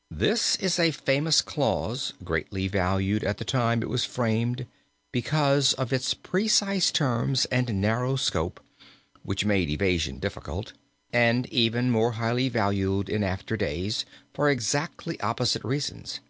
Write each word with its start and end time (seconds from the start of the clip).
]"This 0.08 0.54
is 0.54 0.78
a 0.78 0.92
famous 0.92 1.42
clause, 1.42 2.12
greatly 2.22 2.68
valued 2.68 3.24
at 3.24 3.38
the 3.38 3.44
time 3.44 3.82
it 3.82 3.88
was 3.88 4.04
framed 4.04 4.66
because 5.10 5.72
of 5.72 5.92
its 5.92 6.14
precise 6.14 6.92
terms 6.92 7.44
and 7.46 7.80
narrow 7.80 8.14
scope 8.14 8.60
(which 9.24 9.44
made 9.44 9.68
evasion 9.68 10.20
difficult), 10.20 10.74
and 11.12 11.46
even 11.46 11.90
more 11.90 12.12
highly 12.12 12.48
valued 12.48 13.08
in 13.08 13.24
after 13.24 13.56
days 13.56 14.06
for 14.32 14.48
exactly 14.48 15.20
opposite 15.22 15.64
reasons. 15.64 16.20